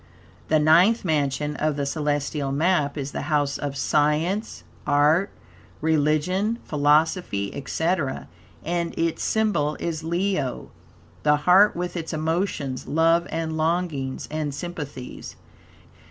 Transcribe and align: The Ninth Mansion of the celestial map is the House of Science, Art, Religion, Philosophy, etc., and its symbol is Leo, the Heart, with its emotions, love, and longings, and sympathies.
The 0.47 0.57
Ninth 0.57 1.05
Mansion 1.05 1.55
of 1.57 1.75
the 1.75 1.85
celestial 1.85 2.51
map 2.51 2.97
is 2.97 3.11
the 3.11 3.21
House 3.29 3.59
of 3.59 3.77
Science, 3.77 4.63
Art, 4.87 5.29
Religion, 5.79 6.57
Philosophy, 6.63 7.53
etc., 7.53 8.27
and 8.65 8.97
its 8.97 9.23
symbol 9.23 9.77
is 9.79 10.03
Leo, 10.03 10.71
the 11.21 11.35
Heart, 11.45 11.75
with 11.75 11.95
its 11.95 12.13
emotions, 12.13 12.87
love, 12.87 13.27
and 13.29 13.55
longings, 13.57 14.27
and 14.31 14.55
sympathies. 14.55 15.35